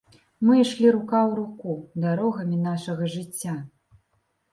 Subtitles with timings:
[0.45, 1.73] Мы ішлі рука ў руку
[2.05, 3.55] дарогамі нашага жыцця.